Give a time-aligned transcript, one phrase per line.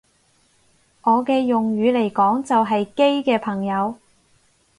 [1.03, 2.85] 我嘅用語嚟講就係
[3.23, 3.99] 基嘅朋友